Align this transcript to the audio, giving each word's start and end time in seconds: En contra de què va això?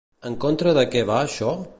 En 0.29 0.37
contra 0.45 0.73
de 0.77 0.85
què 0.95 1.03
va 1.11 1.19
això? 1.27 1.53